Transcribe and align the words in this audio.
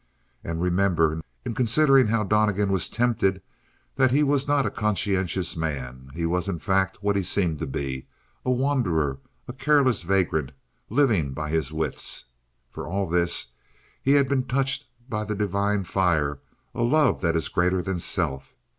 And 0.43 0.63
remember, 0.63 1.21
in 1.45 1.53
considering 1.53 2.07
how 2.07 2.23
Donnegan 2.23 2.71
was 2.71 2.89
tempted, 2.89 3.39
that 3.97 4.09
he 4.09 4.23
was 4.23 4.47
not 4.47 4.65
a 4.65 4.71
conscientious 4.71 5.55
man. 5.55 6.09
He 6.15 6.25
was 6.25 6.47
in 6.47 6.57
fact 6.57 7.03
what 7.03 7.15
he 7.15 7.21
seemed 7.21 7.59
to 7.59 7.67
be 7.67 8.07
a 8.43 8.49
wanderer, 8.49 9.19
a 9.47 9.53
careless 9.53 10.01
vagrant, 10.01 10.53
living 10.89 11.33
by 11.33 11.51
his 11.51 11.71
wits. 11.71 12.25
For 12.71 12.87
all 12.87 13.07
this, 13.07 13.51
he 14.01 14.13
had 14.13 14.27
been 14.27 14.45
touched 14.45 14.87
by 15.07 15.23
the 15.23 15.35
divine 15.35 15.83
fire 15.83 16.39
a 16.73 16.81
love 16.81 17.21
that 17.21 17.35
is 17.35 17.47
greater 17.47 17.83
than 17.83 17.99
self. 17.99 18.55